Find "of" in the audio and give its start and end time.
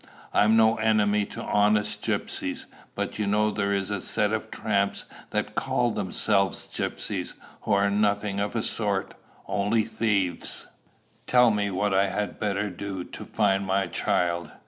4.33-4.49, 8.39-8.53